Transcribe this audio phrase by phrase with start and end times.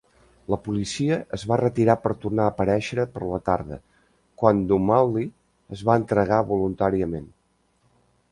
[0.51, 3.77] La policia es va retirar per tornar a aparèixer per la tarda,
[4.43, 5.25] quan Dumanli
[5.77, 7.29] es va entregar voluntàriament.